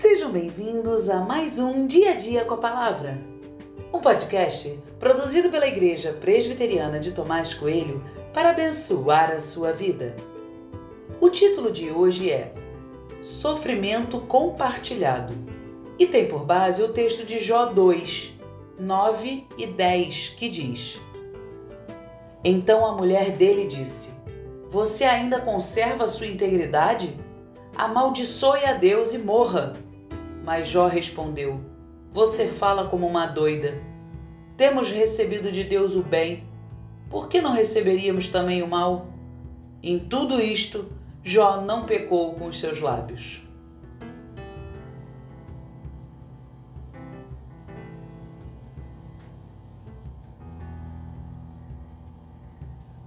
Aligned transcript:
Sejam 0.00 0.32
bem-vindos 0.32 1.10
a 1.10 1.20
mais 1.20 1.58
um 1.58 1.86
Dia 1.86 2.12
a 2.12 2.14
Dia 2.14 2.42
com 2.46 2.54
a 2.54 2.56
Palavra, 2.56 3.18
um 3.92 4.00
podcast 4.00 4.82
produzido 4.98 5.50
pela 5.50 5.66
Igreja 5.66 6.14
Presbiteriana 6.14 6.98
de 6.98 7.12
Tomás 7.12 7.52
Coelho 7.52 8.02
para 8.32 8.48
abençoar 8.48 9.30
a 9.30 9.40
sua 9.40 9.74
vida. 9.74 10.16
O 11.20 11.28
título 11.28 11.70
de 11.70 11.90
hoje 11.90 12.30
é 12.30 12.54
Sofrimento 13.20 14.20
Compartilhado 14.20 15.34
e 15.98 16.06
tem 16.06 16.26
por 16.26 16.46
base 16.46 16.82
o 16.82 16.94
texto 16.94 17.22
de 17.22 17.38
Jó 17.38 17.66
2, 17.66 18.32
9 18.78 19.46
e 19.58 19.66
10, 19.66 20.30
que 20.30 20.48
diz: 20.48 20.98
Então 22.42 22.86
a 22.86 22.94
mulher 22.94 23.32
dele 23.32 23.66
disse: 23.66 24.14
Você 24.70 25.04
ainda 25.04 25.42
conserva 25.42 26.08
sua 26.08 26.26
integridade? 26.26 27.14
amaldiçoe 27.76 28.64
a 28.64 28.72
Deus 28.72 29.12
e 29.12 29.18
morra. 29.18 29.74
Mas 30.50 30.66
Jó 30.66 30.88
respondeu: 30.88 31.60
Você 32.12 32.48
fala 32.48 32.88
como 32.88 33.06
uma 33.06 33.24
doida. 33.24 33.80
Temos 34.56 34.90
recebido 34.90 35.52
de 35.52 35.62
Deus 35.62 35.94
o 35.94 36.02
bem, 36.02 36.42
por 37.08 37.28
que 37.28 37.40
não 37.40 37.52
receberíamos 37.52 38.28
também 38.30 38.60
o 38.60 38.66
mal? 38.66 39.06
Em 39.80 39.96
tudo 39.96 40.40
isto, 40.40 40.90
Jó 41.22 41.60
não 41.60 41.84
pecou 41.84 42.34
com 42.34 42.48
os 42.48 42.58
seus 42.58 42.80
lábios. 42.80 43.40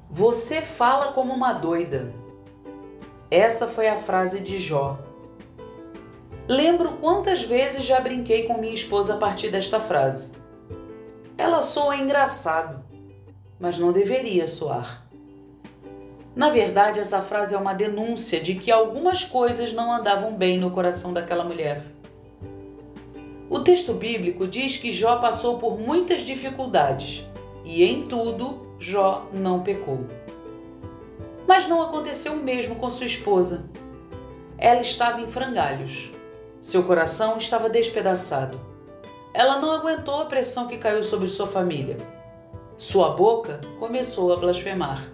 Você 0.10 0.62
fala 0.62 1.12
como 1.12 1.34
uma 1.34 1.52
doida. 1.52 2.14
Essa 3.30 3.68
foi 3.68 3.90
a 3.90 3.98
frase 3.98 4.40
de 4.40 4.60
Jó. 4.60 5.12
Lembro 6.48 6.98
quantas 6.98 7.42
vezes 7.42 7.86
já 7.86 8.02
brinquei 8.02 8.44
com 8.48 8.58
minha 8.58 8.74
esposa 8.74 9.14
a 9.14 9.18
partir 9.18 9.50
desta 9.50 9.80
frase. 9.80 10.30
Ela 11.38 11.62
soa 11.62 11.96
engraçado, 11.96 12.84
mas 13.60 13.78
não 13.78 13.94
deveria 13.94 14.48
soar. 14.48 15.08
Na 16.36 16.50
verdade, 16.50 17.00
essa 17.00 17.22
frase 17.22 17.56
é 17.56 17.58
uma 17.58 17.74
denúncia 17.74 18.42
de 18.42 18.56
que 18.56 18.72
algumas 18.72 19.24
coisas 19.24 19.72
não 19.72 19.92
andavam 19.94 20.36
bem 20.36 20.58
no 20.58 20.72
coração 20.72 21.14
daquela 21.14 21.44
mulher. 21.44 21.86
O 23.50 23.60
texto 23.60 23.94
bíblico 23.94 24.48
diz 24.48 24.76
que 24.76 24.92
Jó 24.92 25.18
passou 25.18 25.60
por 25.60 25.80
muitas 25.80 26.22
dificuldades 26.22 27.26
e 27.64 27.84
em 27.84 28.08
tudo 28.08 28.76
Jó 28.80 29.28
não 29.32 29.62
pecou. 29.62 30.08
Mas 31.48 31.68
não 31.68 31.82
aconteceu 31.82 32.34
o 32.34 32.44
mesmo 32.44 32.76
com 32.76 32.90
sua 32.90 33.06
esposa. 33.06 33.64
Ela 34.58 34.82
estava 34.82 35.22
em 35.22 35.28
frangalhos. 35.28 36.12
Seu 36.64 36.82
coração 36.82 37.38
estava 37.38 37.70
despedaçado. 37.70 38.58
Ela 39.34 39.60
não 39.60 39.74
aguentou 39.74 40.22
a 40.22 40.26
pressão 40.28 40.66
que 40.66 40.78
caiu 40.78 41.04
sobre 41.04 41.28
sua 41.28 41.46
família. 41.46 41.98
Sua 42.78 43.10
boca 43.10 43.60
começou 43.80 44.32
a 44.32 44.38
blasfemar. 44.38 45.12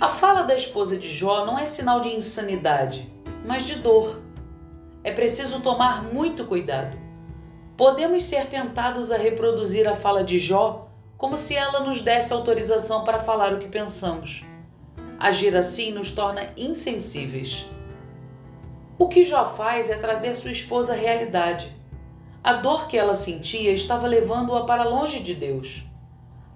A 0.00 0.08
fala 0.08 0.44
da 0.44 0.56
esposa 0.56 0.96
de 0.96 1.12
Jó 1.12 1.44
não 1.44 1.58
é 1.58 1.66
sinal 1.66 2.00
de 2.00 2.08
insanidade, 2.08 3.12
mas 3.44 3.64
de 3.64 3.74
dor. 3.74 4.22
É 5.04 5.12
preciso 5.12 5.60
tomar 5.60 6.02
muito 6.02 6.46
cuidado. 6.46 6.96
Podemos 7.76 8.24
ser 8.24 8.46
tentados 8.46 9.12
a 9.12 9.18
reproduzir 9.18 9.86
a 9.86 9.94
fala 9.94 10.24
de 10.24 10.38
Jó 10.38 10.88
como 11.18 11.36
se 11.36 11.54
ela 11.54 11.80
nos 11.80 12.00
desse 12.00 12.32
autorização 12.32 13.04
para 13.04 13.20
falar 13.20 13.52
o 13.52 13.58
que 13.58 13.68
pensamos. 13.68 14.46
Agir 15.18 15.54
assim 15.54 15.92
nos 15.92 16.10
torna 16.10 16.48
insensíveis. 16.56 17.68
O 18.98 19.08
que 19.08 19.24
Jó 19.24 19.44
faz 19.44 19.88
é 19.88 19.96
trazer 19.96 20.34
sua 20.34 20.50
esposa 20.50 20.92
à 20.92 20.96
realidade. 20.96 21.72
A 22.42 22.54
dor 22.54 22.88
que 22.88 22.98
ela 22.98 23.14
sentia 23.14 23.72
estava 23.72 24.06
levando-a 24.06 24.64
para 24.64 24.84
longe 24.84 25.20
de 25.20 25.34
Deus. 25.34 25.82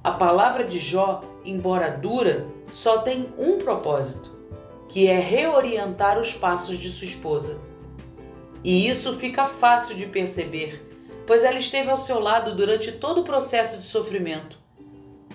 A 0.02 0.10
palavra 0.10 0.64
de 0.64 0.78
Jó, 0.78 1.20
embora 1.44 1.90
dura, 1.90 2.46
só 2.72 2.98
tem 2.98 3.32
um 3.38 3.58
propósito, 3.58 4.36
que 4.88 5.06
é 5.06 5.20
reorientar 5.20 6.18
os 6.18 6.32
passos 6.32 6.76
de 6.76 6.90
sua 6.90 7.06
esposa. 7.06 7.60
E 8.64 8.88
isso 8.88 9.14
fica 9.14 9.46
fácil 9.46 9.94
de 9.94 10.06
perceber 10.06 10.92
pois 11.26 11.44
ela 11.44 11.58
esteve 11.58 11.90
ao 11.90 11.98
seu 11.98 12.18
lado 12.18 12.54
durante 12.54 12.92
todo 12.92 13.20
o 13.20 13.24
processo 13.24 13.78
de 13.78 13.84
sofrimento. 13.84 14.58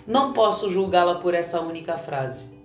Não 0.05 0.33
posso 0.33 0.69
julgá-la 0.69 1.15
por 1.15 1.33
essa 1.33 1.59
única 1.61 1.97
frase. 1.97 2.56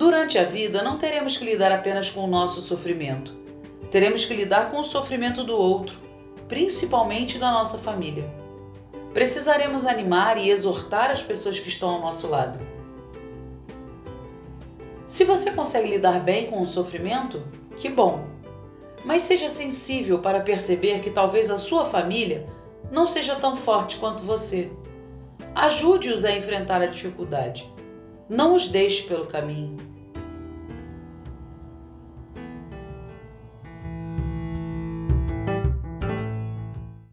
Durante 0.00 0.38
a 0.38 0.44
vida, 0.44 0.82
não 0.82 0.96
teremos 0.96 1.36
que 1.36 1.44
lidar 1.44 1.70
apenas 1.70 2.08
com 2.08 2.20
o 2.20 2.26
nosso 2.26 2.62
sofrimento. 2.62 3.36
Teremos 3.90 4.24
que 4.24 4.32
lidar 4.32 4.70
com 4.70 4.80
o 4.80 4.82
sofrimento 4.82 5.44
do 5.44 5.54
outro, 5.54 5.94
principalmente 6.48 7.36
da 7.36 7.52
nossa 7.52 7.76
família. 7.76 8.24
Precisaremos 9.12 9.84
animar 9.84 10.38
e 10.38 10.48
exortar 10.48 11.10
as 11.10 11.22
pessoas 11.22 11.60
que 11.60 11.68
estão 11.68 11.90
ao 11.90 12.00
nosso 12.00 12.26
lado. 12.28 12.58
Se 15.06 15.22
você 15.22 15.50
consegue 15.50 15.90
lidar 15.90 16.20
bem 16.20 16.46
com 16.46 16.62
o 16.62 16.66
sofrimento, 16.66 17.44
que 17.76 17.90
bom! 17.90 18.24
mas 19.04 19.20
seja 19.20 19.50
sensível 19.50 20.20
para 20.20 20.40
perceber 20.40 21.00
que 21.00 21.10
talvez 21.10 21.50
a 21.50 21.58
sua 21.58 21.84
família 21.84 22.46
não 22.90 23.06
seja 23.06 23.36
tão 23.36 23.54
forte 23.54 23.98
quanto 23.98 24.22
você. 24.22 24.70
Ajude-os 25.54 26.24
a 26.24 26.32
enfrentar 26.32 26.80
a 26.80 26.86
dificuldade. 26.86 27.70
Não 28.30 28.54
os 28.54 28.66
deixe 28.66 29.02
pelo 29.02 29.26
caminho. 29.26 29.89